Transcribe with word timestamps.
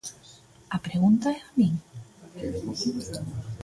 ¿A 0.75 0.77
pregunta 0.87 1.27
é 1.37 1.39
a 1.47 1.49
min? 1.59 1.73